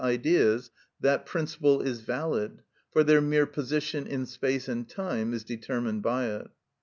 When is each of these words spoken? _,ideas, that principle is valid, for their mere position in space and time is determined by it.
_,ideas, 0.03 0.71
that 0.99 1.27
principle 1.27 1.79
is 1.81 2.01
valid, 2.01 2.63
for 2.91 3.03
their 3.03 3.21
mere 3.21 3.45
position 3.45 4.07
in 4.07 4.25
space 4.25 4.67
and 4.67 4.89
time 4.89 5.31
is 5.31 5.43
determined 5.43 6.01
by 6.01 6.25
it. 6.25 6.49